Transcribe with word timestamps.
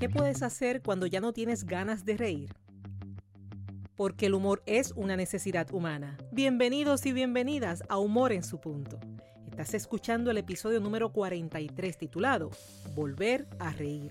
¿Qué 0.00 0.08
puedes 0.08 0.42
hacer 0.42 0.80
cuando 0.80 1.04
ya 1.04 1.20
no 1.20 1.34
tienes 1.34 1.64
ganas 1.64 2.06
de 2.06 2.16
reír? 2.16 2.54
Porque 3.96 4.26
el 4.26 4.34
humor 4.34 4.62
es 4.64 4.94
una 4.96 5.14
necesidad 5.14 5.70
humana. 5.74 6.16
Bienvenidos 6.32 7.04
y 7.04 7.12
bienvenidas 7.12 7.82
a 7.86 7.98
Humor 7.98 8.32
en 8.32 8.42
su 8.42 8.58
punto. 8.60 8.98
Estás 9.50 9.74
escuchando 9.74 10.30
el 10.30 10.38
episodio 10.38 10.80
número 10.80 11.12
43 11.12 11.98
titulado 11.98 12.48
Volver 12.94 13.46
a 13.58 13.72
reír. 13.72 14.10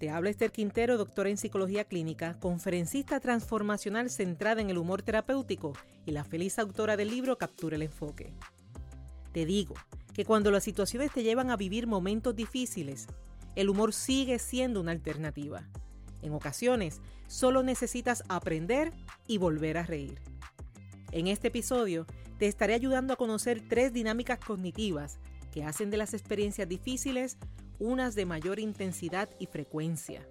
Te 0.00 0.08
habla 0.08 0.30
Esther 0.30 0.50
Quintero, 0.50 0.96
doctora 0.96 1.28
en 1.28 1.36
psicología 1.36 1.84
clínica, 1.84 2.38
conferencista 2.40 3.20
transformacional 3.20 4.08
centrada 4.08 4.62
en 4.62 4.70
el 4.70 4.78
humor 4.78 5.02
terapéutico 5.02 5.74
y 6.06 6.12
la 6.12 6.24
feliz 6.24 6.58
autora 6.58 6.96
del 6.96 7.10
libro 7.10 7.36
Captura 7.36 7.76
el 7.76 7.82
enfoque. 7.82 8.32
Te 9.32 9.44
digo 9.44 9.74
que 10.14 10.24
cuando 10.24 10.50
las 10.50 10.64
situaciones 10.64 11.12
te 11.12 11.22
llevan 11.22 11.50
a 11.50 11.58
vivir 11.58 11.86
momentos 11.86 12.34
difíciles, 12.34 13.08
el 13.56 13.68
humor 13.68 13.92
sigue 13.92 14.38
siendo 14.38 14.80
una 14.80 14.92
alternativa. 14.92 15.68
En 16.22 16.32
ocasiones, 16.32 17.02
solo 17.26 17.62
necesitas 17.62 18.24
aprender 18.30 18.94
y 19.26 19.36
volver 19.36 19.76
a 19.76 19.82
reír. 19.82 20.18
En 21.12 21.26
este 21.26 21.48
episodio, 21.48 22.06
te 22.38 22.46
estaré 22.46 22.72
ayudando 22.72 23.12
a 23.12 23.16
conocer 23.16 23.68
tres 23.68 23.92
dinámicas 23.92 24.38
cognitivas 24.38 25.18
que 25.52 25.62
hacen 25.62 25.90
de 25.90 25.98
las 25.98 26.14
experiencias 26.14 26.66
difíciles 26.66 27.36
unas 27.80 28.14
de 28.14 28.26
mayor 28.26 28.60
intensidad 28.60 29.28
y 29.38 29.46
frecuencia. 29.46 30.28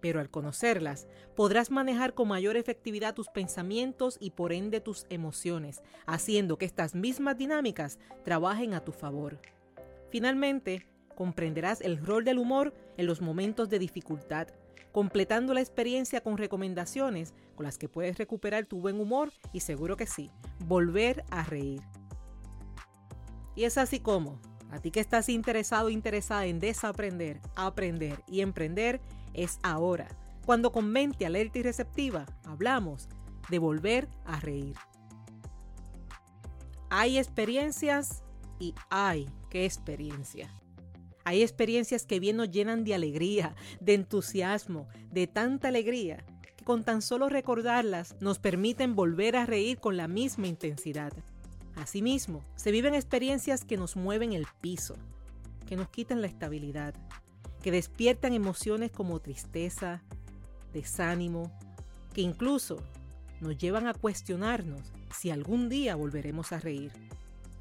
Pero 0.00 0.20
al 0.20 0.30
conocerlas, 0.30 1.06
podrás 1.36 1.70
manejar 1.70 2.12
con 2.12 2.28
mayor 2.28 2.56
efectividad 2.56 3.14
tus 3.14 3.28
pensamientos 3.28 4.18
y 4.20 4.32
por 4.32 4.52
ende 4.52 4.80
tus 4.80 5.06
emociones, 5.08 5.80
haciendo 6.06 6.58
que 6.58 6.66
estas 6.66 6.94
mismas 6.94 7.38
dinámicas 7.38 7.98
trabajen 8.24 8.74
a 8.74 8.84
tu 8.84 8.92
favor. 8.92 9.40
Finalmente, 10.10 10.86
comprenderás 11.14 11.80
el 11.80 12.04
rol 12.04 12.24
del 12.24 12.38
humor 12.38 12.74
en 12.96 13.06
los 13.06 13.20
momentos 13.20 13.68
de 13.68 13.78
dificultad, 13.78 14.48
completando 14.90 15.54
la 15.54 15.60
experiencia 15.60 16.20
con 16.20 16.36
recomendaciones 16.36 17.32
con 17.54 17.64
las 17.64 17.78
que 17.78 17.88
puedes 17.88 18.18
recuperar 18.18 18.66
tu 18.66 18.80
buen 18.80 19.00
humor 19.00 19.32
y 19.52 19.60
seguro 19.60 19.96
que 19.96 20.06
sí, 20.06 20.30
volver 20.66 21.24
a 21.30 21.44
reír. 21.44 21.80
Y 23.54 23.64
es 23.64 23.78
así 23.78 24.00
como 24.00 24.40
a 24.72 24.80
ti 24.80 24.90
que 24.90 25.00
estás 25.00 25.28
interesado 25.28 25.86
o 25.86 25.90
interesada 25.90 26.46
en 26.46 26.58
desaprender, 26.58 27.40
aprender 27.54 28.22
y 28.26 28.40
emprender, 28.40 29.00
es 29.34 29.58
ahora. 29.62 30.08
Cuando 30.46 30.72
con 30.72 30.90
mente 30.90 31.26
alerta 31.26 31.58
y 31.58 31.62
receptiva 31.62 32.26
hablamos 32.44 33.08
de 33.50 33.58
volver 33.58 34.08
a 34.24 34.40
reír. 34.40 34.74
Hay 36.90 37.18
experiencias 37.18 38.22
y 38.58 38.74
hay 38.90 39.28
qué 39.50 39.64
experiencia. 39.64 40.50
Hay 41.24 41.42
experiencias 41.42 42.04
que 42.04 42.18
bien 42.18 42.36
nos 42.36 42.50
llenan 42.50 42.82
de 42.82 42.94
alegría, 42.94 43.54
de 43.80 43.94
entusiasmo, 43.94 44.88
de 45.10 45.26
tanta 45.26 45.68
alegría, 45.68 46.24
que 46.56 46.64
con 46.64 46.82
tan 46.82 47.00
solo 47.02 47.28
recordarlas 47.28 48.16
nos 48.20 48.38
permiten 48.38 48.96
volver 48.96 49.36
a 49.36 49.46
reír 49.46 49.78
con 49.78 49.96
la 49.96 50.08
misma 50.08 50.48
intensidad. 50.48 51.12
Asimismo, 51.76 52.44
se 52.54 52.70
viven 52.70 52.94
experiencias 52.94 53.64
que 53.64 53.76
nos 53.76 53.96
mueven 53.96 54.32
el 54.32 54.46
piso, 54.60 54.94
que 55.66 55.76
nos 55.76 55.88
quitan 55.88 56.20
la 56.20 56.26
estabilidad, 56.26 56.94
que 57.62 57.70
despiertan 57.70 58.34
emociones 58.34 58.90
como 58.90 59.20
tristeza, 59.20 60.02
desánimo, 60.72 61.50
que 62.12 62.20
incluso 62.20 62.82
nos 63.40 63.56
llevan 63.56 63.86
a 63.86 63.94
cuestionarnos 63.94 64.92
si 65.16 65.30
algún 65.30 65.68
día 65.68 65.96
volveremos 65.96 66.52
a 66.52 66.60
reír, 66.60 66.92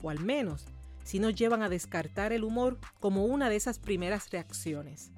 o 0.01 0.09
al 0.09 0.19
menos 0.19 0.65
si 1.03 1.19
nos 1.19 1.35
llevan 1.35 1.63
a 1.63 1.69
descartar 1.69 2.33
el 2.33 2.43
humor 2.43 2.79
como 2.99 3.25
una 3.25 3.49
de 3.49 3.55
esas 3.55 3.79
primeras 3.79 4.29
reacciones. 4.29 5.11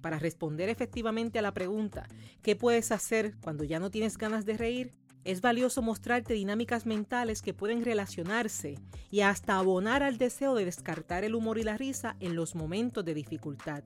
Para 0.00 0.18
responder 0.18 0.68
efectivamente 0.68 1.38
a 1.38 1.42
la 1.42 1.54
pregunta, 1.54 2.06
¿qué 2.42 2.56
puedes 2.56 2.92
hacer 2.92 3.36
cuando 3.42 3.64
ya 3.64 3.80
no 3.80 3.90
tienes 3.90 4.18
ganas 4.18 4.44
de 4.44 4.58
reír? 4.58 4.92
Es 5.24 5.40
valioso 5.40 5.80
mostrarte 5.80 6.34
dinámicas 6.34 6.84
mentales 6.84 7.40
que 7.40 7.54
pueden 7.54 7.82
relacionarse 7.82 8.78
y 9.10 9.20
hasta 9.20 9.56
abonar 9.56 10.02
al 10.02 10.18
deseo 10.18 10.54
de 10.54 10.66
descartar 10.66 11.24
el 11.24 11.34
humor 11.34 11.56
y 11.56 11.62
la 11.62 11.78
risa 11.78 12.16
en 12.20 12.36
los 12.36 12.54
momentos 12.54 13.04
de 13.06 13.14
dificultad. 13.14 13.82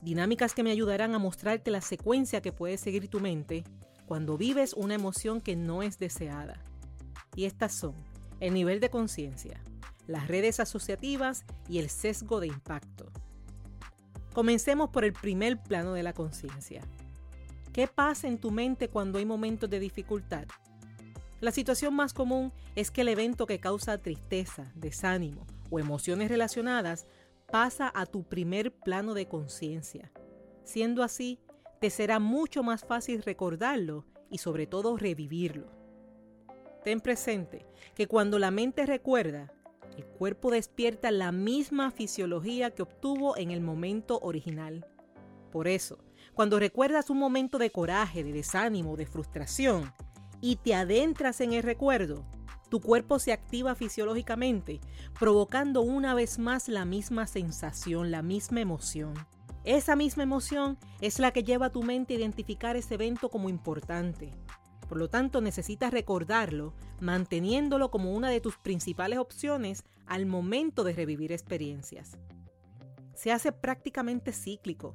Dinámicas 0.00 0.54
que 0.54 0.62
me 0.62 0.70
ayudarán 0.70 1.14
a 1.14 1.18
mostrarte 1.18 1.70
la 1.70 1.82
secuencia 1.82 2.40
que 2.40 2.52
puede 2.52 2.78
seguir 2.78 3.08
tu 3.08 3.20
mente 3.20 3.64
cuando 4.06 4.38
vives 4.38 4.72
una 4.72 4.94
emoción 4.94 5.42
que 5.42 5.54
no 5.54 5.82
es 5.82 5.98
deseada. 5.98 6.62
Y 7.36 7.44
estas 7.44 7.74
son 7.74 7.94
el 8.40 8.54
nivel 8.54 8.80
de 8.80 8.88
conciencia, 8.88 9.62
las 10.06 10.28
redes 10.28 10.60
asociativas 10.60 11.44
y 11.68 11.78
el 11.78 11.90
sesgo 11.90 12.40
de 12.40 12.46
impacto. 12.46 13.12
Comencemos 14.32 14.88
por 14.88 15.04
el 15.04 15.12
primer 15.12 15.62
plano 15.62 15.92
de 15.92 16.02
la 16.02 16.14
conciencia. 16.14 16.80
¿Qué 17.74 17.86
pasa 17.86 18.28
en 18.28 18.38
tu 18.38 18.50
mente 18.50 18.88
cuando 18.88 19.18
hay 19.18 19.26
momentos 19.26 19.68
de 19.68 19.78
dificultad? 19.78 20.46
La 21.40 21.52
situación 21.52 21.94
más 21.94 22.12
común 22.12 22.52
es 22.76 22.90
que 22.90 23.00
el 23.00 23.08
evento 23.08 23.46
que 23.46 23.60
causa 23.60 23.96
tristeza, 23.96 24.70
desánimo 24.74 25.46
o 25.70 25.78
emociones 25.78 26.28
relacionadas 26.28 27.06
pasa 27.50 27.90
a 27.94 28.04
tu 28.04 28.24
primer 28.24 28.72
plano 28.72 29.14
de 29.14 29.26
conciencia. 29.26 30.12
Siendo 30.64 31.02
así, 31.02 31.40
te 31.80 31.88
será 31.88 32.18
mucho 32.18 32.62
más 32.62 32.84
fácil 32.84 33.22
recordarlo 33.22 34.04
y 34.30 34.38
sobre 34.38 34.66
todo 34.66 34.98
revivirlo. 34.98 35.66
Ten 36.84 37.00
presente 37.00 37.66
que 37.94 38.06
cuando 38.06 38.38
la 38.38 38.50
mente 38.50 38.84
recuerda, 38.84 39.50
el 39.96 40.04
cuerpo 40.04 40.50
despierta 40.50 41.10
la 41.10 41.32
misma 41.32 41.90
fisiología 41.90 42.70
que 42.70 42.82
obtuvo 42.82 43.36
en 43.38 43.50
el 43.50 43.62
momento 43.62 44.18
original. 44.20 44.86
Por 45.50 45.68
eso, 45.68 45.98
cuando 46.34 46.58
recuerdas 46.58 47.10
un 47.10 47.18
momento 47.18 47.58
de 47.58 47.70
coraje, 47.70 48.22
de 48.22 48.32
desánimo, 48.32 48.96
de 48.96 49.06
frustración, 49.06 49.92
y 50.40 50.56
te 50.56 50.74
adentras 50.74 51.40
en 51.40 51.52
el 51.52 51.62
recuerdo, 51.62 52.24
tu 52.70 52.80
cuerpo 52.80 53.18
se 53.18 53.32
activa 53.32 53.74
fisiológicamente, 53.74 54.80
provocando 55.18 55.82
una 55.82 56.14
vez 56.14 56.38
más 56.38 56.68
la 56.68 56.84
misma 56.84 57.26
sensación, 57.26 58.12
la 58.12 58.22
misma 58.22 58.60
emoción. 58.60 59.14
Esa 59.64 59.96
misma 59.96 60.22
emoción 60.22 60.78
es 61.00 61.18
la 61.18 61.32
que 61.32 61.42
lleva 61.42 61.66
a 61.66 61.72
tu 61.72 61.82
mente 61.82 62.14
a 62.14 62.18
identificar 62.18 62.76
ese 62.76 62.94
evento 62.94 63.28
como 63.28 63.48
importante. 63.48 64.32
Por 64.88 64.98
lo 64.98 65.08
tanto, 65.08 65.40
necesitas 65.40 65.92
recordarlo, 65.92 66.72
manteniéndolo 67.00 67.90
como 67.90 68.12
una 68.14 68.30
de 68.30 68.40
tus 68.40 68.56
principales 68.56 69.18
opciones 69.18 69.84
al 70.06 70.26
momento 70.26 70.82
de 70.84 70.92
revivir 70.92 71.32
experiencias. 71.32 72.16
Se 73.14 73.32
hace 73.32 73.52
prácticamente 73.52 74.32
cíclico. 74.32 74.94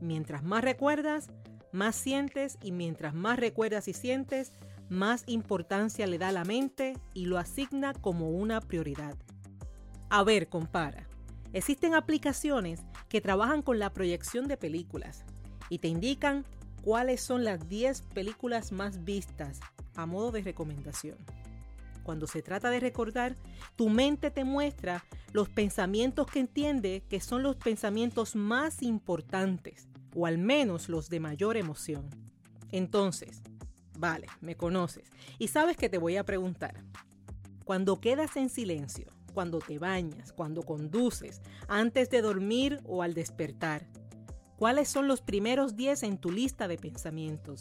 Mientras 0.00 0.42
más 0.42 0.62
recuerdas, 0.62 1.30
más 1.72 1.96
sientes 1.96 2.58
y 2.62 2.72
mientras 2.72 3.12
más 3.12 3.38
recuerdas 3.38 3.88
y 3.88 3.92
sientes, 3.92 4.52
más 4.88 5.24
importancia 5.26 6.06
le 6.06 6.18
da 6.18 6.28
a 6.28 6.32
la 6.32 6.44
mente 6.44 6.96
y 7.14 7.26
lo 7.26 7.38
asigna 7.38 7.92
como 7.92 8.30
una 8.30 8.60
prioridad. 8.60 9.16
A 10.10 10.24
ver, 10.24 10.48
compara. 10.48 11.08
Existen 11.52 11.94
aplicaciones 11.94 12.80
que 13.08 13.20
trabajan 13.20 13.62
con 13.62 13.78
la 13.78 13.92
proyección 13.92 14.48
de 14.48 14.56
películas 14.56 15.24
y 15.70 15.78
te 15.78 15.88
indican 15.88 16.44
cuáles 16.82 17.20
son 17.20 17.44
las 17.44 17.68
10 17.68 18.02
películas 18.14 18.72
más 18.72 19.04
vistas 19.04 19.60
a 19.94 20.06
modo 20.06 20.30
de 20.30 20.42
recomendación. 20.42 21.18
Cuando 22.02 22.26
se 22.26 22.40
trata 22.40 22.70
de 22.70 22.80
recordar, 22.80 23.36
tu 23.76 23.90
mente 23.90 24.30
te 24.30 24.44
muestra 24.44 25.04
los 25.32 25.50
pensamientos 25.50 26.26
que 26.26 26.40
entiende 26.40 27.02
que 27.08 27.20
son 27.20 27.42
los 27.42 27.56
pensamientos 27.56 28.34
más 28.34 28.82
importantes, 28.82 29.88
o 30.14 30.24
al 30.24 30.38
menos 30.38 30.88
los 30.88 31.10
de 31.10 31.20
mayor 31.20 31.58
emoción. 31.58 32.08
Entonces, 32.70 33.42
Vale, 33.98 34.28
me 34.40 34.56
conoces. 34.56 35.10
Y 35.40 35.48
sabes 35.48 35.76
que 35.76 35.88
te 35.88 35.98
voy 35.98 36.16
a 36.16 36.24
preguntar. 36.24 36.84
Cuando 37.64 38.00
quedas 38.00 38.36
en 38.36 38.48
silencio, 38.48 39.08
cuando 39.34 39.58
te 39.58 39.80
bañas, 39.80 40.32
cuando 40.32 40.62
conduces, 40.62 41.42
antes 41.66 42.08
de 42.08 42.22
dormir 42.22 42.80
o 42.84 43.02
al 43.02 43.12
despertar, 43.12 43.88
¿cuáles 44.56 44.88
son 44.88 45.08
los 45.08 45.20
primeros 45.20 45.74
10 45.74 46.04
en 46.04 46.18
tu 46.18 46.30
lista 46.30 46.68
de 46.68 46.78
pensamientos? 46.78 47.60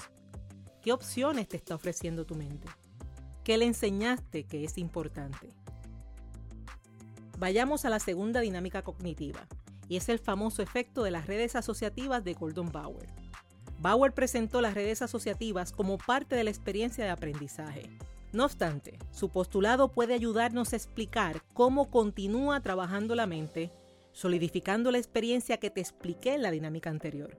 ¿Qué 0.84 0.94
opciones 0.94 1.48
te 1.48 1.58
está 1.58 1.74
ofreciendo 1.74 2.24
tu 2.24 2.36
mente? 2.36 2.68
¿Qué 3.44 3.58
le 3.58 3.66
enseñaste 3.66 4.44
que 4.44 4.64
es 4.64 4.78
importante? 4.78 5.52
Vayamos 7.40 7.84
a 7.84 7.90
la 7.90 8.00
segunda 8.00 8.42
dinámica 8.42 8.84
cognitiva, 8.84 9.48
y 9.90 9.98
es 9.98 10.08
el 10.10 10.20
famoso 10.20 10.62
efecto 10.62 11.02
de 11.02 11.12
las 11.12 11.26
redes 11.26 11.56
asociativas 11.56 12.24
de 12.24 12.36
Gordon 12.36 12.72
Bauer. 12.72 13.10
Bauer 13.80 14.12
presentó 14.12 14.60
las 14.62 14.74
redes 14.74 15.02
asociativas 15.02 15.72
como 15.72 15.98
parte 15.98 16.36
de 16.36 16.44
la 16.44 16.50
experiencia 16.50 17.04
de 17.04 17.12
aprendizaje. 17.12 17.90
No 18.34 18.46
obstante, 18.46 18.98
su 19.12 19.30
postulado 19.30 19.92
puede 19.92 20.14
ayudarnos 20.14 20.74
a 20.74 20.76
explicar 20.76 21.42
cómo 21.54 21.90
continúa 21.90 22.60
trabajando 22.62 23.16
la 23.16 23.28
mente, 23.28 23.72
solidificando 24.12 24.92
la 24.92 24.98
experiencia 24.98 25.58
que 25.58 25.70
te 25.70 25.80
expliqué 25.80 26.34
en 26.34 26.42
la 26.42 26.52
dinámica 26.52 26.90
anterior. 26.90 27.38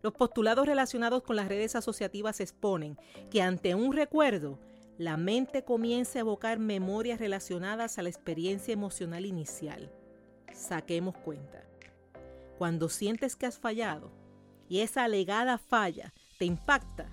Los 0.00 0.12
postulados 0.12 0.66
relacionados 0.66 1.24
con 1.24 1.34
las 1.34 1.48
redes 1.48 1.74
asociativas 1.74 2.40
exponen 2.40 2.96
que 3.30 3.42
ante 3.42 3.74
un 3.74 3.92
recuerdo, 3.92 4.58
la 4.96 5.16
mente 5.16 5.64
comienza 5.64 6.18
a 6.18 6.20
evocar 6.20 6.58
memorias 6.58 7.18
relacionadas 7.18 7.98
a 7.98 8.02
la 8.02 8.08
experiencia 8.08 8.72
emocional 8.72 9.26
inicial. 9.26 9.92
Saquemos 10.54 11.16
cuenta. 11.16 11.64
Cuando 12.58 12.88
sientes 12.88 13.36
que 13.36 13.46
has 13.46 13.58
fallado 13.58 14.10
y 14.68 14.80
esa 14.80 15.04
alegada 15.04 15.58
falla 15.58 16.12
te 16.38 16.44
impacta, 16.44 17.08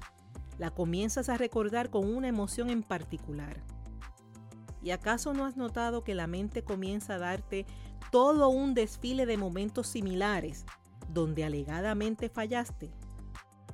la 0.57 0.71
comienzas 0.71 1.29
a 1.29 1.37
recordar 1.37 1.89
con 1.89 2.05
una 2.05 2.27
emoción 2.27 2.69
en 2.69 2.83
particular. 2.83 3.57
¿Y 4.81 4.91
acaso 4.91 5.33
no 5.33 5.45
has 5.45 5.57
notado 5.57 6.03
que 6.03 6.15
la 6.15 6.27
mente 6.27 6.63
comienza 6.63 7.15
a 7.15 7.19
darte 7.19 7.65
todo 8.11 8.49
un 8.49 8.73
desfile 8.73 9.25
de 9.25 9.37
momentos 9.37 9.87
similares 9.87 10.65
donde 11.09 11.43
alegadamente 11.43 12.29
fallaste? 12.29 12.91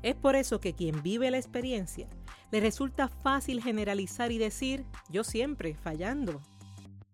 Es 0.03 0.15
por 0.15 0.35
eso 0.35 0.59
que 0.59 0.73
quien 0.73 1.03
vive 1.03 1.29
la 1.29 1.37
experiencia 1.37 2.07
le 2.51 2.59
resulta 2.59 3.07
fácil 3.07 3.61
generalizar 3.61 4.31
y 4.31 4.37
decir 4.37 4.85
yo 5.09 5.23
siempre 5.23 5.75
fallando. 5.75 6.41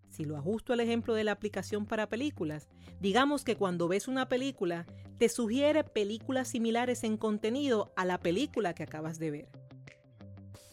Si 0.10 0.26
lo 0.26 0.38
ajusto 0.38 0.74
al 0.74 0.80
ejemplo 0.80 1.14
de 1.14 1.24
la 1.24 1.34
aplicación 1.34 1.86
para 1.86 2.08
películas, 2.08 2.70
digamos 3.00 3.44
que 3.44 3.56
cuando 3.56 3.88
ves 3.88 4.08
una 4.08 4.30
película 4.30 4.86
te 5.18 5.30
sugiere 5.30 5.84
películas 5.84 6.50
similares 6.50 7.04
en 7.04 7.18
contenido 7.18 7.92
a 7.96 8.06
la 8.06 8.20
película 8.20 8.74
que 8.74 8.84
acabas 8.84 9.20
de 9.20 9.32
ver. 9.32 9.50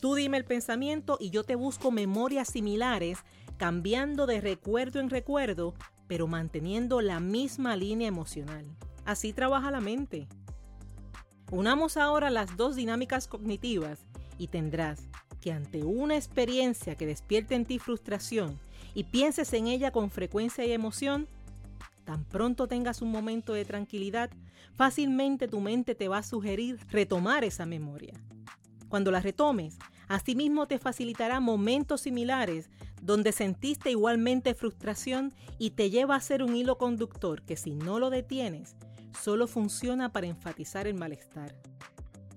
Tú 0.01 0.15
dime 0.15 0.37
el 0.37 0.45
pensamiento 0.45 1.17
y 1.19 1.31
yo 1.31 1.45
te 1.45 1.55
busco 1.55 1.91
memorias 1.91 2.49
similares, 2.49 3.19
cambiando 3.57 4.27
de 4.27 4.41
recuerdo 4.41 5.01
en 5.01 5.09
recuerdo, 5.09 5.75
pero 6.07 6.27
manteniendo 6.27 7.01
la 7.01 7.21
misma 7.21 7.75
línea 7.77 8.09
emocional. 8.09 8.67
Así 9.07 9.33
trabaja 9.33 9.71
la 9.71 9.81
mente. 9.81 10.29
Unamos 11.51 11.97
ahora 11.97 12.31
las 12.31 12.57
dos 12.57 12.77
dinámicas 12.77 13.29
cognitivas 13.29 14.01
y 14.37 14.49
tendrás 14.49 15.09
que 15.41 15.53
ante 15.53 15.85
una 15.85 16.17
experiencia 16.17 16.97
que 16.97 17.07
despierte 17.07 17.55
en 17.55 17.65
ti 17.65 17.79
frustración 17.79 18.59
y 18.95 19.05
pienses 19.05 19.53
en 19.53 19.67
ella 19.67 19.91
con 19.91 20.11
frecuencia 20.11 20.65
y 20.65 20.73
emoción, 20.73 21.29
tan 22.05 22.25
pronto 22.25 22.69
tengas 22.69 23.03
un 23.03 23.11
momento 23.11 23.53
de 23.53 23.65
tranquilidad, 23.65 24.31
fácilmente 24.75 25.49
tu 25.49 25.61
mente 25.61 25.95
te 25.95 26.09
va 26.09 26.19
a 26.19 26.23
sugerir 26.23 26.79
retomar 26.91 27.45
esa 27.45 27.67
memoria. 27.67 28.15
Cuando 28.89 29.11
la 29.11 29.21
retomes, 29.21 29.79
asimismo 30.09 30.69
te 30.69 30.79
facilitará 30.79 31.41
momentos 31.41 32.03
similares 32.03 32.71
donde 33.03 33.33
sentiste 33.33 33.91
igualmente 33.91 34.55
frustración 34.55 35.35
y 35.59 35.71
te 35.71 35.91
lleva 35.91 36.17
a 36.17 36.21
ser 36.21 36.43
un 36.43 36.55
hilo 36.57 36.79
conductor 36.79 37.43
que 37.43 37.57
si 37.57 37.75
no 37.75 37.99
lo 37.99 38.11
detienes, 38.11 38.77
solo 39.21 39.47
funciona 39.47 40.13
para 40.13 40.27
enfatizar 40.27 40.87
el 40.87 40.95
malestar. 40.95 41.55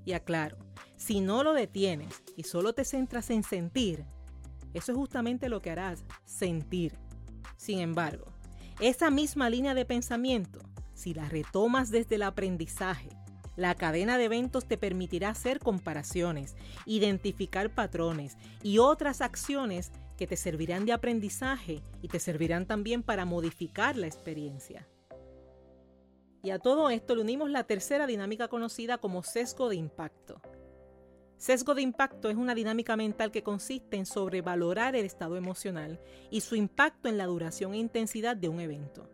Y 0.04 0.14
aclaro, 0.14 0.58
si 0.96 1.22
no 1.22 1.44
lo 1.44 1.54
detienes 1.54 2.24
y 2.36 2.44
solo 2.44 2.74
te 2.74 2.86
centras 2.86 3.30
en 3.30 3.44
sentir, 3.44 4.06
eso 4.74 4.92
es 4.92 4.98
justamente 4.98 5.50
lo 5.50 5.62
que 5.62 5.72
harás, 5.72 6.04
sentir. 6.26 6.98
Sin 7.56 7.80
embargo, 7.80 8.26
esa 8.80 9.10
misma 9.10 9.50
línea 9.50 9.74
de 9.74 9.86
pensamiento, 9.86 10.60
si 10.94 11.14
la 11.14 11.28
retomas 11.28 11.90
desde 11.90 12.16
el 12.16 12.24
aprendizaje, 12.24 13.10
la 13.56 13.74
cadena 13.74 14.20
de 14.20 14.26
eventos 14.26 14.68
te 14.68 14.78
permitirá 14.78 15.30
hacer 15.30 15.60
comparaciones, 15.60 16.56
identificar 16.86 17.74
patrones 17.74 18.38
y 18.62 18.78
otras 18.78 19.22
acciones 19.22 19.92
que 20.16 20.28
te 20.28 20.38
servirán 20.38 20.86
de 20.86 20.94
aprendizaje 20.94 21.82
y 22.04 22.08
te 22.08 22.20
servirán 22.20 22.68
también 22.68 23.02
para 23.02 23.26
modificar 23.26 23.98
la 23.98 24.06
experiencia. 24.06 24.88
Y 26.44 26.52
a 26.52 26.60
todo 26.60 26.92
esto 26.92 27.16
le 27.16 27.22
unimos 27.22 27.50
la 27.50 27.64
tercera 27.64 28.06
dinámica 28.06 28.48
conocida 28.48 29.00
como 29.00 29.24
sesgo 29.24 29.70
de 29.70 29.76
impacto. 29.76 30.40
Sesgo 31.38 31.76
de 31.76 31.84
impacto 31.84 32.32
es 32.32 32.36
una 32.36 32.56
dinámica 32.56 32.98
mental 32.98 33.32
que 33.32 33.44
consiste 33.44 33.96
en 33.96 34.08
sobrevalorar 34.08 34.96
el 34.96 35.06
estado 35.06 35.38
emocional 35.38 36.00
y 36.32 36.42
su 36.42 36.56
impacto 36.56 37.10
en 37.10 37.18
la 37.18 37.28
duración 37.28 37.74
e 37.74 37.78
intensidad 37.78 38.36
de 38.36 38.50
un 38.50 38.60
evento. 38.60 39.08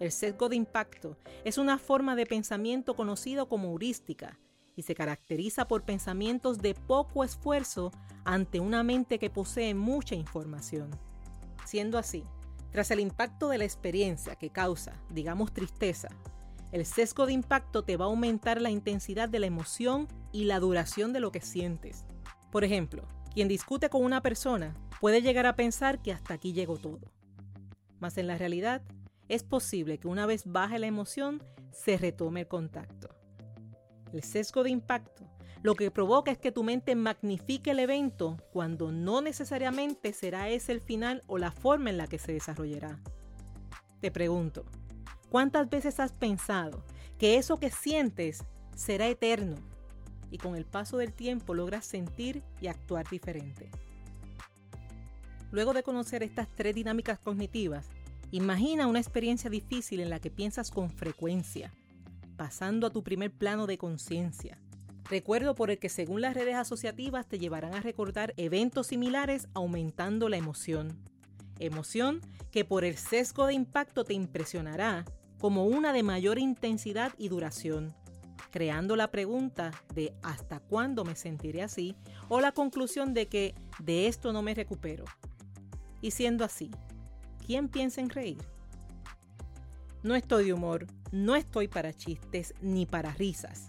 El 0.00 0.12
sesgo 0.12 0.48
de 0.48 0.56
impacto 0.56 1.18
es 1.44 1.58
una 1.58 1.78
forma 1.78 2.16
de 2.16 2.24
pensamiento 2.24 2.96
conocido 2.96 3.48
como 3.48 3.68
heurística 3.68 4.38
y 4.76 4.82
se 4.82 4.94
caracteriza 4.94 5.68
por 5.68 5.84
pensamientos 5.84 6.58
de 6.58 6.74
poco 6.74 7.22
esfuerzo 7.22 7.92
ante 8.24 8.58
una 8.58 8.82
mente 8.82 9.18
que 9.18 9.28
posee 9.28 9.74
mucha 9.74 10.14
información. 10.14 10.90
Siendo 11.66 11.98
así, 11.98 12.24
tras 12.70 12.90
el 12.90 13.00
impacto 13.00 13.50
de 13.50 13.58
la 13.58 13.64
experiencia 13.64 14.36
que 14.36 14.48
causa, 14.48 14.94
digamos, 15.10 15.52
tristeza, 15.52 16.08
el 16.72 16.86
sesgo 16.86 17.26
de 17.26 17.34
impacto 17.34 17.84
te 17.84 17.96
va 17.96 18.06
a 18.06 18.08
aumentar 18.08 18.60
la 18.60 18.70
intensidad 18.70 19.28
de 19.28 19.38
la 19.38 19.46
emoción 19.46 20.08
y 20.32 20.44
la 20.44 20.58
duración 20.58 21.12
de 21.12 21.20
lo 21.20 21.30
que 21.30 21.42
sientes. 21.42 22.04
Por 22.50 22.64
ejemplo, 22.64 23.06
quien 23.32 23.46
discute 23.46 23.90
con 23.90 24.02
una 24.02 24.22
persona 24.22 24.74
puede 25.00 25.20
llegar 25.20 25.46
a 25.46 25.54
pensar 25.54 26.00
que 26.02 26.12
hasta 26.12 26.34
aquí 26.34 26.52
llegó 26.52 26.78
todo. 26.78 27.12
Mas 28.00 28.16
en 28.16 28.26
la 28.26 28.38
realidad, 28.38 28.82
es 29.28 29.42
posible 29.42 29.98
que 29.98 30.08
una 30.08 30.26
vez 30.26 30.44
baje 30.46 30.78
la 30.78 30.86
emoción, 30.86 31.42
se 31.70 31.98
retome 31.98 32.40
el 32.40 32.48
contacto. 32.48 33.14
El 34.12 34.22
sesgo 34.22 34.62
de 34.64 34.70
impacto 34.70 35.28
lo 35.62 35.76
que 35.76 35.92
provoca 35.92 36.32
es 36.32 36.38
que 36.38 36.50
tu 36.50 36.64
mente 36.64 36.96
magnifique 36.96 37.70
el 37.70 37.78
evento 37.78 38.36
cuando 38.52 38.90
no 38.90 39.20
necesariamente 39.20 40.12
será 40.12 40.48
ese 40.48 40.72
el 40.72 40.80
final 40.80 41.22
o 41.28 41.38
la 41.38 41.52
forma 41.52 41.90
en 41.90 41.98
la 41.98 42.08
que 42.08 42.18
se 42.18 42.32
desarrollará. 42.32 42.98
Te 44.00 44.10
pregunto, 44.10 44.64
¿Cuántas 45.32 45.70
veces 45.70 45.98
has 45.98 46.12
pensado 46.12 46.84
que 47.16 47.38
eso 47.38 47.56
que 47.56 47.70
sientes 47.70 48.44
será 48.76 49.08
eterno 49.08 49.56
y 50.30 50.36
con 50.36 50.56
el 50.56 50.66
paso 50.66 50.98
del 50.98 51.14
tiempo 51.14 51.54
logras 51.54 51.86
sentir 51.86 52.42
y 52.60 52.66
actuar 52.66 53.08
diferente? 53.08 53.70
Luego 55.50 55.72
de 55.72 55.82
conocer 55.82 56.22
estas 56.22 56.48
tres 56.54 56.74
dinámicas 56.74 57.18
cognitivas, 57.18 57.88
imagina 58.30 58.86
una 58.86 58.98
experiencia 58.98 59.48
difícil 59.48 60.00
en 60.00 60.10
la 60.10 60.20
que 60.20 60.30
piensas 60.30 60.70
con 60.70 60.90
frecuencia, 60.90 61.72
pasando 62.36 62.86
a 62.86 62.90
tu 62.90 63.02
primer 63.02 63.30
plano 63.30 63.66
de 63.66 63.78
conciencia. 63.78 64.58
Recuerdo 65.08 65.54
por 65.54 65.70
el 65.70 65.78
que 65.78 65.88
según 65.88 66.20
las 66.20 66.34
redes 66.34 66.56
asociativas 66.56 67.26
te 67.26 67.38
llevarán 67.38 67.72
a 67.74 67.80
recordar 67.80 68.34
eventos 68.36 68.88
similares 68.88 69.48
aumentando 69.54 70.28
la 70.28 70.36
emoción. 70.36 70.98
Emoción 71.58 72.20
que 72.50 72.66
por 72.66 72.84
el 72.84 72.98
sesgo 72.98 73.46
de 73.46 73.54
impacto 73.54 74.04
te 74.04 74.12
impresionará 74.12 75.06
como 75.42 75.64
una 75.64 75.92
de 75.92 76.04
mayor 76.04 76.38
intensidad 76.38 77.12
y 77.18 77.28
duración, 77.28 77.92
creando 78.52 78.94
la 78.94 79.10
pregunta 79.10 79.72
de 79.92 80.14
¿hasta 80.22 80.60
cuándo 80.60 81.04
me 81.04 81.16
sentiré 81.16 81.64
así? 81.64 81.96
o 82.28 82.40
la 82.40 82.52
conclusión 82.52 83.12
de 83.12 83.26
que 83.26 83.56
de 83.80 84.06
esto 84.06 84.32
no 84.32 84.40
me 84.42 84.54
recupero. 84.54 85.04
Y 86.00 86.12
siendo 86.12 86.44
así, 86.44 86.70
¿quién 87.44 87.68
piensa 87.68 88.00
en 88.00 88.10
reír? 88.10 88.38
No 90.04 90.14
estoy 90.14 90.44
de 90.44 90.52
humor, 90.52 90.86
no 91.10 91.34
estoy 91.34 91.66
para 91.66 91.92
chistes 91.92 92.54
ni 92.60 92.86
para 92.86 93.12
risas. 93.12 93.68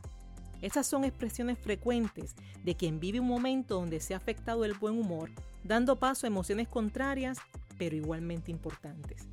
Esas 0.61 0.85
son 0.85 1.03
expresiones 1.03 1.57
frecuentes 1.57 2.35
de 2.63 2.75
quien 2.75 2.99
vive 2.99 3.19
un 3.19 3.27
momento 3.27 3.79
donde 3.79 3.99
se 3.99 4.13
ha 4.13 4.17
afectado 4.17 4.63
el 4.63 4.75
buen 4.75 4.99
humor, 4.99 5.31
dando 5.63 5.95
paso 5.95 6.27
a 6.27 6.29
emociones 6.29 6.67
contrarias, 6.67 7.39
pero 7.79 7.95
igualmente 7.95 8.51
importantes. 8.51 9.32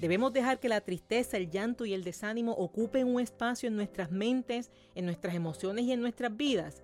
Debemos 0.00 0.32
dejar 0.32 0.60
que 0.60 0.68
la 0.68 0.82
tristeza, 0.82 1.38
el 1.38 1.50
llanto 1.50 1.86
y 1.86 1.94
el 1.94 2.04
desánimo 2.04 2.52
ocupen 2.52 3.06
un 3.06 3.20
espacio 3.20 3.68
en 3.68 3.76
nuestras 3.76 4.10
mentes, 4.10 4.70
en 4.94 5.06
nuestras 5.06 5.34
emociones 5.34 5.86
y 5.86 5.92
en 5.92 6.00
nuestras 6.00 6.36
vidas. 6.36 6.82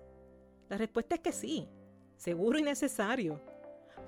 La 0.67 0.77
respuesta 0.77 1.15
es 1.15 1.21
que 1.21 1.31
sí, 1.31 1.67
seguro 2.17 2.57
y 2.57 2.63
necesario. 2.63 3.39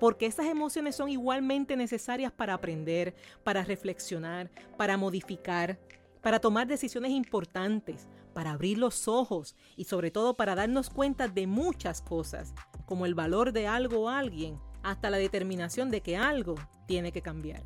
Porque 0.00 0.26
esas 0.26 0.46
emociones 0.46 0.96
son 0.96 1.08
igualmente 1.08 1.76
necesarias 1.76 2.32
para 2.32 2.54
aprender, 2.54 3.14
para 3.44 3.62
reflexionar, 3.62 4.50
para 4.76 4.96
modificar, 4.96 5.78
para 6.20 6.40
tomar 6.40 6.66
decisiones 6.66 7.12
importantes, 7.12 8.08
para 8.34 8.50
abrir 8.50 8.76
los 8.76 9.06
ojos 9.06 9.54
y 9.76 9.84
sobre 9.84 10.10
todo 10.10 10.36
para 10.36 10.56
darnos 10.56 10.90
cuenta 10.90 11.28
de 11.28 11.46
muchas 11.46 12.02
cosas, 12.02 12.54
como 12.84 13.06
el 13.06 13.14
valor 13.14 13.52
de 13.52 13.68
algo 13.68 14.00
o 14.00 14.08
alguien, 14.08 14.58
hasta 14.82 15.10
la 15.10 15.16
determinación 15.18 15.90
de 15.90 16.00
que 16.00 16.16
algo 16.16 16.56
tiene 16.86 17.12
que 17.12 17.22
cambiar. 17.22 17.62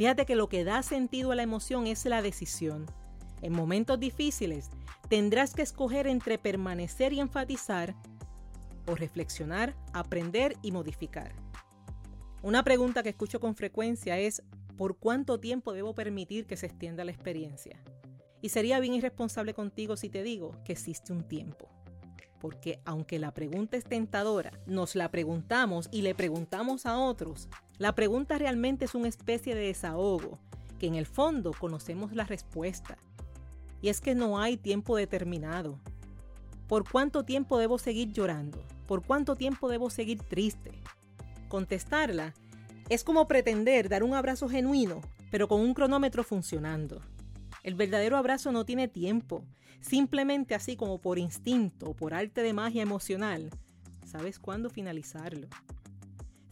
Fíjate 0.00 0.24
que 0.24 0.34
lo 0.34 0.48
que 0.48 0.64
da 0.64 0.82
sentido 0.82 1.30
a 1.30 1.34
la 1.34 1.42
emoción 1.42 1.86
es 1.86 2.06
la 2.06 2.22
decisión. 2.22 2.86
En 3.42 3.52
momentos 3.52 4.00
difíciles 4.00 4.70
tendrás 5.10 5.52
que 5.52 5.60
escoger 5.60 6.06
entre 6.06 6.38
permanecer 6.38 7.12
y 7.12 7.20
enfatizar 7.20 7.94
o 8.86 8.94
reflexionar, 8.94 9.76
aprender 9.92 10.56
y 10.62 10.72
modificar. 10.72 11.34
Una 12.42 12.64
pregunta 12.64 13.02
que 13.02 13.10
escucho 13.10 13.40
con 13.40 13.54
frecuencia 13.54 14.18
es 14.18 14.42
por 14.78 14.96
cuánto 14.96 15.38
tiempo 15.38 15.74
debo 15.74 15.94
permitir 15.94 16.46
que 16.46 16.56
se 16.56 16.64
extienda 16.64 17.04
la 17.04 17.12
experiencia. 17.12 17.78
Y 18.40 18.48
sería 18.48 18.80
bien 18.80 18.94
irresponsable 18.94 19.52
contigo 19.52 19.98
si 19.98 20.08
te 20.08 20.22
digo 20.22 20.52
que 20.64 20.72
existe 20.72 21.12
un 21.12 21.28
tiempo. 21.28 21.68
Porque 22.40 22.80
aunque 22.84 23.18
la 23.18 23.32
pregunta 23.32 23.76
es 23.76 23.84
tentadora, 23.84 24.52
nos 24.66 24.96
la 24.96 25.10
preguntamos 25.10 25.88
y 25.92 26.02
le 26.02 26.14
preguntamos 26.14 26.86
a 26.86 26.98
otros, 26.98 27.48
la 27.78 27.94
pregunta 27.94 28.38
realmente 28.38 28.86
es 28.86 28.94
una 28.94 29.08
especie 29.08 29.54
de 29.54 29.66
desahogo, 29.66 30.38
que 30.78 30.86
en 30.86 30.94
el 30.94 31.06
fondo 31.06 31.52
conocemos 31.52 32.12
la 32.14 32.24
respuesta. 32.24 32.96
Y 33.82 33.90
es 33.90 34.00
que 34.00 34.14
no 34.14 34.40
hay 34.40 34.56
tiempo 34.56 34.96
determinado. 34.96 35.78
¿Por 36.66 36.90
cuánto 36.90 37.24
tiempo 37.24 37.58
debo 37.58 37.78
seguir 37.78 38.12
llorando? 38.12 38.62
¿Por 38.86 39.02
cuánto 39.02 39.36
tiempo 39.36 39.68
debo 39.68 39.90
seguir 39.90 40.22
triste? 40.22 40.72
Contestarla 41.48 42.34
es 42.88 43.04
como 43.04 43.28
pretender 43.28 43.88
dar 43.88 44.02
un 44.02 44.14
abrazo 44.14 44.48
genuino, 44.48 45.00
pero 45.30 45.46
con 45.46 45.60
un 45.60 45.74
cronómetro 45.74 46.24
funcionando. 46.24 47.00
El 47.62 47.74
verdadero 47.74 48.16
abrazo 48.16 48.52
no 48.52 48.64
tiene 48.64 48.88
tiempo, 48.88 49.44
simplemente 49.80 50.54
así 50.54 50.76
como 50.76 51.00
por 51.00 51.18
instinto 51.18 51.90
o 51.90 51.96
por 51.96 52.14
arte 52.14 52.42
de 52.42 52.52
magia 52.52 52.82
emocional, 52.82 53.50
sabes 54.04 54.38
cuándo 54.38 54.70
finalizarlo. 54.70 55.48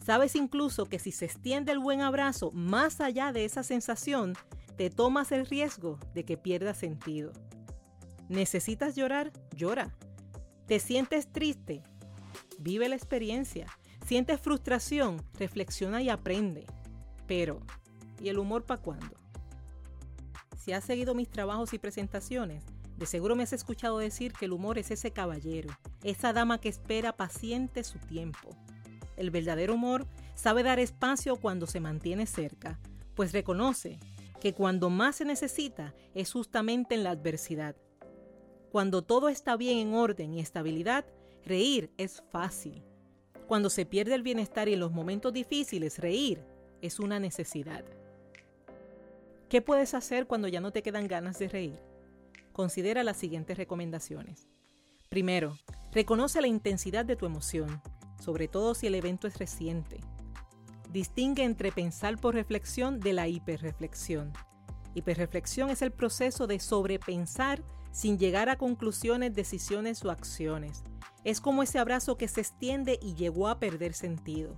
Sabes 0.05 0.35
incluso 0.35 0.85
que 0.85 0.97
si 0.97 1.11
se 1.11 1.25
extiende 1.25 1.71
el 1.71 1.79
buen 1.79 2.01
abrazo 2.01 2.51
más 2.51 3.01
allá 3.01 3.31
de 3.31 3.45
esa 3.45 3.63
sensación, 3.63 4.33
te 4.77 4.89
tomas 4.89 5.31
el 5.31 5.45
riesgo 5.45 5.99
de 6.13 6.23
que 6.23 6.37
pierda 6.37 6.73
sentido. 6.73 7.31
¿Necesitas 8.29 8.95
llorar? 8.95 9.31
Llora. 9.55 9.95
¿Te 10.67 10.79
sientes 10.79 11.31
triste? 11.31 11.83
Vive 12.59 12.87
la 12.87 12.95
experiencia. 12.95 13.67
¿Sientes 14.05 14.39
frustración? 14.39 15.21
Reflexiona 15.37 16.01
y 16.01 16.09
aprende. 16.09 16.65
Pero, 17.27 17.59
¿y 18.21 18.29
el 18.29 18.39
humor 18.39 18.65
para 18.65 18.81
cuándo? 18.81 19.17
Si 20.59 20.73
has 20.73 20.83
seguido 20.83 21.15
mis 21.15 21.29
trabajos 21.29 21.73
y 21.73 21.79
presentaciones, 21.79 22.65
de 22.97 23.05
seguro 23.05 23.35
me 23.37 23.43
has 23.43 23.53
escuchado 23.53 23.97
decir 23.97 24.33
que 24.33 24.45
el 24.45 24.51
humor 24.51 24.77
es 24.77 24.91
ese 24.91 25.11
caballero, 25.11 25.69
esa 26.03 26.33
dama 26.33 26.59
que 26.59 26.67
espera 26.67 27.15
paciente 27.15 27.85
su 27.85 27.97
tiempo. 27.97 28.49
El 29.15 29.31
verdadero 29.31 29.75
humor 29.75 30.05
sabe 30.35 30.63
dar 30.63 30.77
espacio 30.79 31.37
cuando 31.37 31.65
se 31.65 31.79
mantiene 31.79 32.25
cerca, 32.25 32.77
pues 33.15 33.31
reconoce 33.31 33.99
que 34.41 34.53
cuando 34.53 34.89
más 34.89 35.15
se 35.15 35.25
necesita 35.25 35.93
es 36.13 36.33
justamente 36.33 36.93
en 36.93 37.05
la 37.05 37.11
adversidad. 37.11 37.77
Cuando 38.69 39.01
todo 39.01 39.29
está 39.29 39.55
bien 39.55 39.77
en 39.77 39.93
orden 39.93 40.33
y 40.33 40.41
estabilidad, 40.41 41.05
reír 41.45 41.89
es 41.97 42.21
fácil. 42.31 42.83
Cuando 43.47 43.69
se 43.69 43.85
pierde 43.85 44.13
el 44.13 44.23
bienestar 44.23 44.67
y 44.67 44.73
en 44.73 44.81
los 44.81 44.91
momentos 44.91 45.31
difíciles, 45.31 45.99
reír 45.99 46.43
es 46.81 46.99
una 46.99 47.17
necesidad. 47.19 47.85
¿Qué 49.49 49.63
puedes 49.63 49.95
hacer 49.95 50.27
cuando 50.27 50.47
ya 50.47 50.61
no 50.61 50.69
te 50.71 50.83
quedan 50.83 51.07
ganas 51.07 51.39
de 51.39 51.47
reír? 51.47 51.79
Considera 52.51 53.03
las 53.03 53.17
siguientes 53.17 53.57
recomendaciones. 53.57 54.47
Primero, 55.09 55.57
reconoce 55.91 56.39
la 56.39 56.45
intensidad 56.45 57.03
de 57.03 57.15
tu 57.15 57.25
emoción, 57.25 57.81
sobre 58.23 58.47
todo 58.47 58.75
si 58.75 58.85
el 58.85 58.93
evento 58.93 59.27
es 59.27 59.39
reciente. 59.39 60.01
Distingue 60.91 61.43
entre 61.45 61.71
pensar 61.71 62.17
por 62.17 62.35
reflexión 62.35 62.99
de 62.99 63.13
la 63.13 63.27
hiperreflexión. 63.27 64.33
Hiperreflexión 64.93 65.71
es 65.71 65.81
el 65.81 65.91
proceso 65.91 66.45
de 66.45 66.59
sobrepensar 66.59 67.63
sin 67.91 68.19
llegar 68.19 68.49
a 68.49 68.57
conclusiones, 68.59 69.33
decisiones 69.33 70.05
o 70.05 70.11
acciones. 70.11 70.83
Es 71.23 71.41
como 71.41 71.63
ese 71.63 71.79
abrazo 71.79 72.17
que 72.17 72.27
se 72.27 72.41
extiende 72.41 72.99
y 73.01 73.15
llegó 73.15 73.47
a 73.47 73.59
perder 73.59 73.93
sentido. 73.93 74.55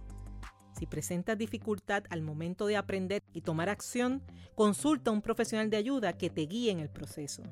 Si 0.78 0.86
presentas 0.86 1.38
dificultad 1.38 2.04
al 2.10 2.22
momento 2.22 2.66
de 2.66 2.78
aprender 2.78 3.22
y 3.34 3.42
tomar 3.42 3.70
acción, 3.70 4.24
consulta 4.56 5.12
a 5.12 5.14
un 5.14 5.22
profesional 5.22 5.70
de 5.70 5.78
ayuda 5.78 6.14
que 6.14 6.30
te 6.30 6.42
guíe 6.42 6.72
en 6.72 6.80
el 6.80 6.90
proceso. 6.90 7.44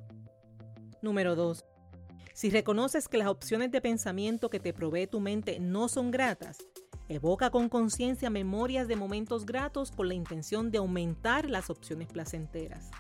Número 1.02 1.36
2. 1.36 1.66
Si 2.34 2.50
reconoces 2.50 3.08
que 3.08 3.18
las 3.18 3.28
opciones 3.28 3.72
de 3.72 3.82
pensamiento 3.82 4.50
que 4.50 4.60
te 4.60 4.74
provee 4.74 5.08
tu 5.08 5.20
mente 5.20 5.60
no 5.60 5.90
son 5.90 6.12
gratas, 6.12 6.58
evoca 7.10 7.50
con 7.50 7.70
conciencia 7.70 8.30
memorias 8.30 8.88
de 8.88 8.96
momentos 8.96 9.46
gratos 9.46 9.92
con 9.92 10.08
la 10.08 10.14
intención 10.14 10.72
de 10.72 10.78
aumentar 10.78 11.50
las 11.50 11.70
opciones 11.70 12.08
placenteras. 12.08 12.92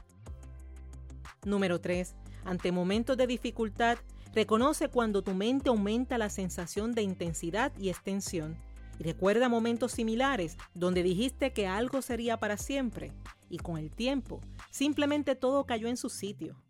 Número 1.45 1.79
3. 1.79 2.15
Ante 2.43 2.71
momentos 2.71 3.15
de 3.15 3.27
dificultad, 3.27 3.97
reconoce 4.33 4.89
cuando 4.89 5.21
tu 5.21 5.33
mente 5.33 5.69
aumenta 5.69 6.17
la 6.17 6.29
sensación 6.29 6.93
de 6.93 7.03
intensidad 7.03 7.71
y 7.77 7.89
extensión 7.89 8.57
y 8.99 9.03
recuerda 9.03 9.49
momentos 9.49 9.93
similares 9.93 10.57
donde 10.75 11.01
dijiste 11.01 11.53
que 11.53 11.67
algo 11.67 12.01
sería 12.01 12.37
para 12.37 12.57
siempre 12.57 13.13
y 13.49 13.57
con 13.57 13.77
el 13.77 13.89
tiempo 13.89 14.41
simplemente 14.69 15.35
todo 15.35 15.65
cayó 15.65 15.87
en 15.87 15.97
su 15.97 16.09
sitio. 16.09 16.61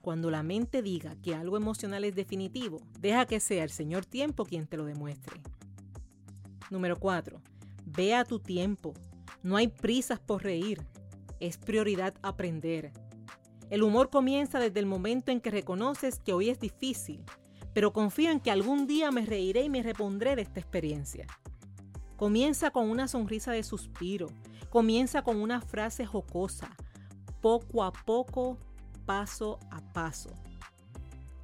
Cuando 0.00 0.30
la 0.30 0.42
mente 0.42 0.80
diga 0.80 1.16
que 1.22 1.34
algo 1.34 1.58
emocional 1.58 2.04
es 2.04 2.14
definitivo, 2.14 2.80
deja 2.98 3.26
que 3.26 3.40
sea 3.40 3.62
el 3.62 3.70
Señor 3.70 4.06
Tiempo 4.06 4.46
quien 4.46 4.66
te 4.66 4.78
lo 4.78 4.86
demuestre. 4.86 5.42
Número 6.70 6.96
4. 6.98 7.40
Ve 7.84 8.14
a 8.14 8.24
tu 8.24 8.38
tiempo. 8.40 8.94
No 9.42 9.56
hay 9.56 9.68
prisas 9.68 10.18
por 10.18 10.42
reír. 10.42 10.80
Es 11.40 11.58
prioridad 11.58 12.14
aprender. 12.22 12.92
El 13.68 13.82
humor 13.82 14.08
comienza 14.08 14.58
desde 14.58 14.80
el 14.80 14.86
momento 14.86 15.30
en 15.30 15.40
que 15.40 15.50
reconoces 15.50 16.20
que 16.20 16.32
hoy 16.32 16.48
es 16.48 16.58
difícil, 16.58 17.22
pero 17.74 17.92
confío 17.92 18.30
en 18.30 18.40
que 18.40 18.50
algún 18.50 18.86
día 18.86 19.10
me 19.10 19.26
reiré 19.26 19.62
y 19.62 19.68
me 19.68 19.82
repondré 19.82 20.36
de 20.36 20.42
esta 20.42 20.60
experiencia. 20.60 21.26
Comienza 22.18 22.72
con 22.72 22.90
una 22.90 23.06
sonrisa 23.06 23.52
de 23.52 23.62
suspiro, 23.62 24.26
comienza 24.70 25.22
con 25.22 25.36
una 25.36 25.60
frase 25.60 26.04
jocosa, 26.04 26.68
poco 27.40 27.84
a 27.84 27.92
poco, 27.92 28.58
paso 29.06 29.60
a 29.70 29.80
paso. 29.92 30.30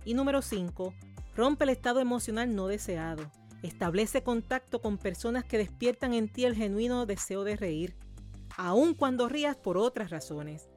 Y 0.05 0.15
número 0.15 0.43
5, 0.43 0.93
rompe 1.37 1.63
el 1.63 1.71
estado 1.71 2.01
emocional 2.01 2.57
no 2.57 2.67
deseado. 2.67 3.31
Establece 3.63 4.25
contacto 4.25 4.83
con 4.83 4.99
personas 4.99 5.45
que 5.45 5.59
despiertan 5.59 6.13
en 6.13 6.29
ti 6.29 6.45
el 6.45 6.57
genuino 6.57 7.07
deseo 7.07 7.45
de 7.45 7.55
reír, 7.55 7.95
aun 8.57 8.95
cuando 8.95 9.29
rías 9.29 9.55
por 9.55 9.79
otras 9.79 10.11
razones. 10.11 10.69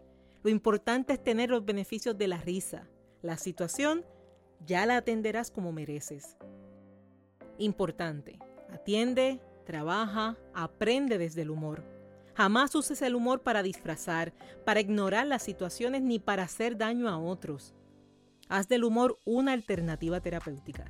Lo 0.43 0.51
importante 0.51 1.13
es 1.13 1.23
tener 1.23 1.49
los 1.49 1.65
beneficios 1.65 2.15
de 2.19 2.27
la 2.27 2.37
risa. 2.37 2.87
La 3.23 3.37
situación 3.39 4.05
ya 4.63 4.85
la 4.85 4.97
atenderás 4.97 5.49
como 5.49 5.71
mereces. 5.71 6.37
Importante, 7.57 8.37
atiende, 8.71 9.41
trabaja, 9.67 10.37
aprende 10.55 11.17
desde 11.17 11.41
el 11.43 11.51
humor. 11.51 11.83
Jamás 12.35 12.73
uses 12.73 13.01
el 13.01 13.15
humor 13.15 13.43
para 13.43 13.61
disfrazar, 13.61 14.33
para 14.65 14.79
ignorar 14.79 15.27
las 15.27 15.43
situaciones 15.43 16.01
ni 16.01 16.19
para 16.19 16.43
hacer 16.43 16.77
daño 16.77 17.09
a 17.09 17.19
otros. 17.19 17.75
Haz 18.47 18.69
del 18.69 18.85
humor 18.85 19.19
una 19.25 19.51
alternativa 19.51 20.21
terapéutica. 20.21 20.85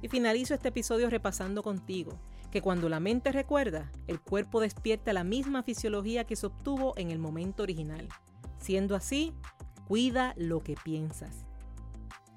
Y 0.00 0.08
finalizo 0.08 0.54
este 0.54 0.68
episodio 0.68 1.10
repasando 1.10 1.64
contigo 1.64 2.12
que 2.52 2.62
cuando 2.62 2.88
la 2.88 3.00
mente 3.00 3.32
recuerda, 3.32 3.90
el 4.06 4.20
cuerpo 4.20 4.60
despierta 4.60 5.12
la 5.12 5.24
misma 5.24 5.64
fisiología 5.64 6.24
que 6.24 6.36
se 6.36 6.46
obtuvo 6.46 6.94
en 6.96 7.10
el 7.10 7.18
momento 7.18 7.64
original. 7.64 8.08
Siendo 8.58 8.94
así, 8.94 9.34
cuida 9.88 10.34
lo 10.36 10.60
que 10.60 10.76
piensas. 10.84 11.49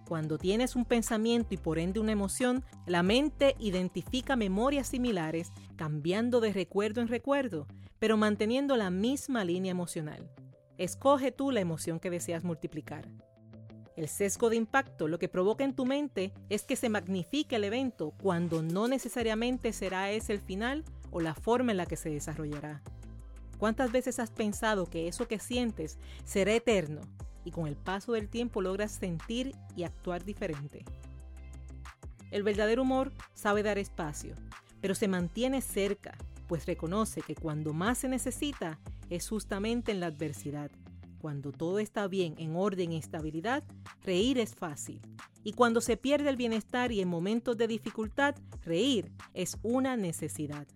Cuando 0.08 0.38
tienes 0.38 0.76
un 0.76 0.86
pensamiento 0.86 1.54
y 1.54 1.58
por 1.58 1.80
ende 1.80 2.00
una 2.00 2.12
emoción, 2.12 2.64
la 2.86 3.04
mente 3.04 3.56
identifica 3.60 4.36
memorias 4.36 4.88
similares, 4.88 5.52
cambiando 5.76 6.42
de 6.42 6.52
recuerdo 6.52 7.02
en 7.02 7.08
recuerdo, 7.08 7.68
pero 8.00 8.18
manteniendo 8.18 8.76
la 8.76 8.90
misma 8.90 9.46
línea 9.46 9.72
emocional. 9.72 10.30
Escoge 10.78 11.32
tú 11.32 11.52
la 11.52 11.62
emoción 11.62 12.00
que 12.00 12.10
deseas 12.10 12.44
multiplicar. 12.44 13.08
El 13.96 14.10
sesgo 14.10 14.50
de 14.50 14.56
impacto 14.58 15.08
lo 15.08 15.20
que 15.20 15.30
provoca 15.30 15.64
en 15.64 15.76
tu 15.76 15.86
mente 15.86 16.34
es 16.50 16.64
que 16.64 16.76
se 16.76 16.90
magnifique 16.90 17.56
el 17.56 17.64
evento 17.64 18.12
cuando 18.22 18.62
no 18.62 18.88
necesariamente 18.88 19.72
será 19.72 20.12
ese 20.12 20.34
el 20.34 20.42
final 20.42 20.84
o 21.12 21.22
la 21.22 21.36
forma 21.36 21.72
en 21.72 21.78
la 21.78 21.86
que 21.86 21.96
se 21.96 22.10
desarrollará. 22.10 22.82
¿Cuántas 23.60 23.92
veces 23.92 24.20
has 24.20 24.32
pensado 24.32 24.88
que 24.88 25.08
eso 25.08 25.28
que 25.28 25.40
sientes 25.40 25.98
será 26.26 26.54
eterno 26.54 27.02
y 27.46 27.52
con 27.52 27.68
el 27.68 27.76
paso 27.76 28.14
del 28.14 28.30
tiempo 28.30 28.62
logras 28.62 28.92
sentir 28.92 29.56
y 29.76 29.84
actuar 29.84 30.24
diferente? 30.24 30.86
El 32.32 32.44
verdadero 32.44 32.82
humor 32.82 33.12
sabe 33.34 33.64
dar 33.64 33.78
espacio, 33.78 34.36
pero 34.82 34.96
se 34.96 35.08
mantiene 35.08 35.62
cerca, 35.62 36.18
pues 36.48 36.66
reconoce 36.66 37.22
que 37.22 37.36
cuando 37.36 37.74
más 37.74 38.00
se 38.00 38.10
necesita 38.10 38.80
es 39.10 39.30
justamente 39.30 39.92
en 39.92 40.00
la 40.00 40.08
adversidad 40.08 40.72
cuando 41.24 41.54
todo 41.54 41.80
está 41.80 42.10
bien, 42.10 42.36
en 42.38 42.58
orden 42.58 42.92
y 42.92 42.98
estabilidad, 42.98 43.64
reír 44.04 44.40
es 44.40 44.56
fácil. 44.56 45.00
Y 45.46 45.54
cuando 45.54 45.80
se 45.80 45.96
pierde 45.96 46.28
el 46.28 46.36
bienestar 46.36 46.92
y 46.92 47.00
en 47.00 47.08
momentos 47.08 47.58
de 47.58 47.66
dificultad, 47.66 48.36
reír 48.66 49.10
es 49.34 49.58
una 49.64 49.96
necesidad. 49.96 50.68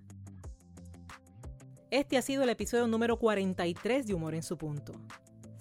Este 1.91 2.15
ha 2.15 2.21
sido 2.21 2.43
el 2.43 2.49
episodio 2.49 2.87
número 2.87 3.19
43 3.19 4.07
de 4.07 4.13
Humor 4.13 4.35
en 4.35 4.43
su 4.43 4.57
punto. 4.57 4.93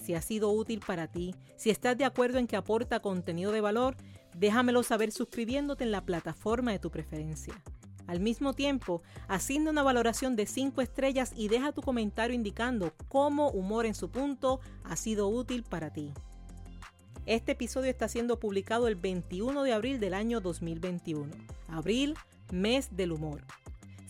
Si 0.07 0.15
ha 0.15 0.23
sido 0.23 0.51
útil 0.51 0.79
para 0.87 1.09
ti, 1.09 1.35
si 1.57 1.69
estás 1.71 1.99
de 1.99 2.05
acuerdo 2.05 2.39
en 2.39 2.47
que 2.47 2.55
aporta 2.55 3.01
contenido 3.01 3.51
de 3.51 3.61
valor, 3.61 3.97
déjamelo 4.37 4.85
saber 4.85 5.11
suscribiéndote 5.11 5.83
en 5.83 5.91
la 5.91 6.05
plataforma 6.05 6.71
de 6.71 6.79
tu 6.79 6.93
preferencia. 6.93 7.61
Al 8.07 8.21
mismo 8.21 8.53
tiempo, 8.53 9.03
asigna 9.27 9.69
una 9.73 9.83
valoración 9.83 10.37
de 10.37 10.47
5 10.47 10.81
estrellas 10.81 11.33
y 11.35 11.49
deja 11.49 11.73
tu 11.73 11.83
comentario 11.83 12.37
indicando 12.37 12.95
cómo 13.09 13.51
Humor 13.51 13.85
en 13.85 13.97
su 13.97 14.09
punto 14.09 14.61
ha 14.85 14.95
sido 14.95 15.27
útil 15.27 15.65
para 15.65 15.93
ti. 15.93 16.13
Este 17.27 17.51
episodio 17.51 17.91
está 17.91 18.07
siendo 18.07 18.39
publicado 18.39 18.87
el 18.87 18.95
21 18.95 19.65
de 19.65 19.73
abril 19.73 19.99
del 19.99 20.15
año 20.15 20.41
2021. 20.41 21.33
Abril, 21.67 22.15
mes 22.53 22.95
del 22.95 23.11
humor. 23.11 23.43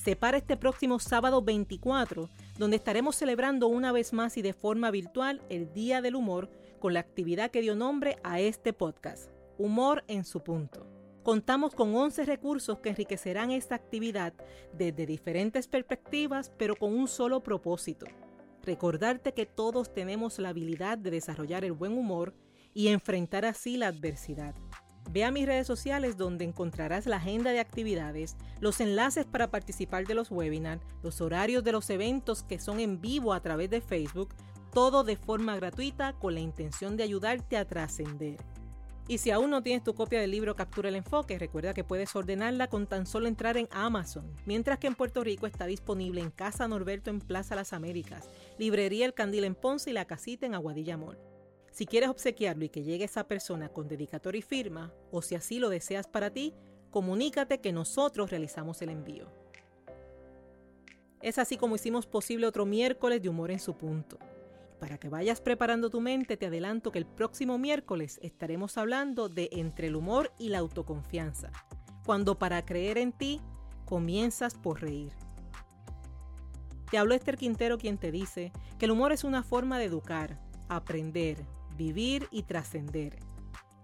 Se 0.07 0.15
para 0.15 0.37
este 0.37 0.57
próximo 0.57 1.01
sábado 1.01 1.43
24, 1.43 2.31
donde 2.59 2.77
estaremos 2.77 3.17
celebrando 3.17 3.67
una 3.67 3.91
vez 3.91 4.13
más 4.13 4.37
y 4.37 4.43
de 4.43 4.53
forma 4.53 4.93
virtual 4.93 5.43
el 5.49 5.73
Día 5.73 6.01
del 6.01 6.15
Humor 6.15 6.49
con 6.79 6.95
la 6.95 7.01
actividad 7.01 7.51
que 7.51 7.61
dio 7.61 7.75
nombre 7.75 8.17
a 8.23 8.39
este 8.39 8.73
podcast, 8.73 9.33
Humor 9.59 10.05
en 10.07 10.25
su 10.25 10.45
punto. 10.45 10.87
Contamos 11.25 11.75
con 11.75 11.93
11 11.97 12.25
recursos 12.25 12.79
que 12.79 12.91
enriquecerán 12.91 13.51
esta 13.51 13.75
actividad 13.75 14.33
desde 14.73 15.07
diferentes 15.07 15.67
perspectivas, 15.67 16.53
pero 16.57 16.77
con 16.77 16.95
un 16.95 17.09
solo 17.09 17.43
propósito. 17.43 18.07
Recordarte 18.63 19.35
que 19.35 19.45
todos 19.45 19.93
tenemos 19.93 20.39
la 20.39 20.51
habilidad 20.51 20.99
de 20.99 21.11
desarrollar 21.11 21.65
el 21.65 21.73
buen 21.73 21.99
humor 21.99 22.33
y 22.73 22.87
enfrentar 22.89 23.45
así 23.45 23.77
la 23.77 23.89
adversidad. 23.89 24.55
Ve 25.11 25.25
a 25.25 25.31
mis 25.31 25.47
redes 25.47 25.67
sociales 25.67 26.17
donde 26.17 26.45
encontrarás 26.45 27.07
la 27.07 27.17
agenda 27.17 27.53
de 27.53 27.61
actividades, 27.61 28.37
los 28.61 28.81
enlaces 28.81 29.25
para 29.25 29.51
participar 29.51 30.07
de 30.07 30.15
los 30.15 30.31
webinars, 30.31 30.83
los 31.03 31.21
horarios 31.21 31.63
de 31.65 31.73
los 31.73 31.89
eventos 31.91 32.43
que 32.43 32.59
son 32.59 32.81
en 32.81 33.01
vivo 33.01 33.33
a 33.33 33.41
través 33.41 33.71
de 33.71 33.81
Facebook, 33.81 34.35
todo 34.73 35.05
de 35.05 35.17
forma 35.17 35.57
gratuita 35.57 36.13
con 36.15 36.35
la 36.35 36.41
intención 36.41 36.97
de 36.97 37.05
ayudarte 37.05 37.57
a 37.57 37.65
trascender. 37.65 38.37
Y 39.09 39.19
si 39.19 39.31
aún 39.31 39.51
no 39.51 39.63
tienes 39.63 39.85
tu 39.85 39.95
copia 39.95 40.21
del 40.21 40.33
libro 40.33 40.57
Captura 40.57 40.89
el 40.89 40.97
Enfoque, 40.97 41.39
recuerda 41.39 41.75
que 41.75 41.85
puedes 41.85 42.17
ordenarla 42.17 42.67
con 42.67 42.89
tan 42.89 43.07
solo 43.07 43.29
entrar 43.29 43.57
en 43.57 43.69
Amazon, 43.71 44.29
mientras 44.47 44.81
que 44.81 44.89
en 44.89 44.97
Puerto 44.97 45.23
Rico 45.23 45.47
está 45.47 45.67
disponible 45.67 46.21
en 46.21 46.33
Casa 46.33 46.67
Norberto 46.67 47.11
en 47.11 47.21
Plaza 47.21 47.55
Las 47.55 47.73
Américas, 47.73 48.29
Librería 48.59 49.07
El 49.07 49.15
Candil 49.15 49.45
en 49.45 49.55
Ponce 49.55 49.91
y 49.91 49.93
La 49.93 50.07
Casita 50.07 50.45
en 50.45 50.57
Aguadilla 50.57 50.97
Mall. 50.97 51.17
Si 51.77 51.85
quieres 51.85 52.09
obsequiarlo 52.09 52.65
y 52.65 52.71
que 52.71 52.85
llegue 52.85 53.05
esa 53.05 53.29
persona 53.29 53.69
con 53.69 53.87
dedicatoria 53.87 54.39
y 54.39 54.43
firma, 54.43 54.95
o 55.11 55.21
si 55.21 55.35
así 55.35 55.59
lo 55.59 55.69
deseas 55.69 56.07
para 56.07 56.31
ti, 56.31 56.55
comunícate 56.91 57.61
que 57.61 57.71
nosotros 57.71 58.31
realizamos 58.31 58.81
el 58.81 58.89
envío. 58.89 59.27
Es 61.21 61.37
así 61.37 61.59
como 61.59 61.75
hicimos 61.75 62.07
posible 62.07 62.47
otro 62.47 62.65
miércoles 62.65 63.21
de 63.21 63.29
humor 63.29 63.51
en 63.51 63.59
su 63.59 63.77
punto. 63.77 64.19
Para 64.81 64.97
que 64.97 65.11
vayas 65.11 65.43
preparando 65.43 65.91
tu 65.91 66.01
mente, 66.01 66.39
te 66.39 66.47
adelanto 66.47 66.93
que 66.93 66.99
el 66.99 67.05
próximo 67.05 67.59
miércoles 67.59 68.19
estaremos 68.23 68.79
hablando 68.79 69.29
de 69.29 69.51
entre 69.53 69.89
el 69.89 69.97
humor 69.97 70.33
y 70.39 70.49
la 70.49 70.61
autoconfianza, 70.61 71.53
cuando 72.07 72.39
para 72.39 72.65
creer 72.65 72.97
en 72.97 73.13
ti 73.13 73.43
comienzas 73.85 74.55
por 74.55 74.81
reír. 74.81 75.13
Te 76.91 76.97
habló 76.97 77.15
Esther 77.15 77.37
Quintero 77.37 77.77
quien 77.77 77.99
te 77.99 78.11
dice 78.11 78.51
que 78.79 78.87
el 78.87 78.93
humor 78.93 79.13
es 79.13 79.25
una 79.25 79.43
forma 79.43 79.79
de 79.79 79.85
educar, 79.85 80.41
aprender, 80.71 81.45
vivir 81.77 82.29
y 82.31 82.43
trascender. 82.43 83.19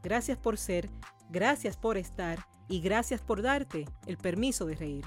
Gracias 0.03 0.39
por 0.39 0.59
ser, 0.59 0.91
gracias 1.31 1.77
por 1.77 1.97
estar 1.97 2.39
y 2.69 2.81
gracias 2.81 3.21
por 3.21 3.43
darte 3.43 3.87
el 4.07 4.17
permiso 4.17 4.67
de 4.67 4.75
reír. 4.75 5.05